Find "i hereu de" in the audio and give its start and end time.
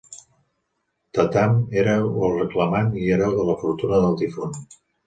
3.05-3.49